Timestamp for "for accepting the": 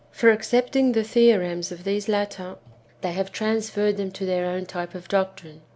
0.09-1.03